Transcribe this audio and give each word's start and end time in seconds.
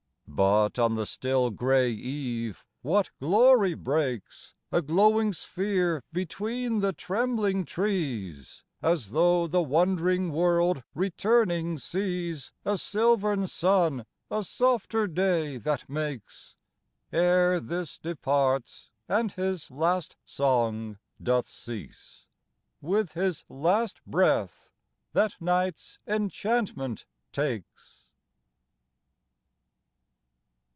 But 0.33 0.79
on 0.79 0.95
the 0.95 1.05
still 1.05 1.49
grey 1.51 1.91
eve 1.91 2.63
what 2.81 3.09
glory 3.19 3.73
breaks! 3.73 4.55
A 4.71 4.81
glowing 4.81 5.33
sphere 5.33 6.03
between 6.13 6.79
the 6.79 6.93
trembling 6.93 7.65
trees, 7.65 8.63
As 8.81 9.11
though 9.11 9.45
the 9.45 9.61
wondering 9.61 10.31
world 10.31 10.83
returning 10.95 11.77
sees 11.77 12.53
A 12.63 12.77
silvern 12.77 13.45
sun 13.45 14.05
a 14.31 14.45
softer 14.45 15.05
day 15.05 15.57
that 15.57 15.89
makes, 15.89 16.55
Ere 17.11 17.59
this 17.59 17.99
departs 17.99 18.89
and 19.09 19.33
his 19.33 19.69
last 19.69 20.15
song 20.23 20.97
doth 21.21 21.45
cease 21.47 22.25
With 22.79 23.11
his 23.11 23.43
last 23.49 23.99
breath 24.07 24.71
that 25.11 25.33
night's 25.41 25.99
enchantment 26.07 27.03
takes. 27.33 27.97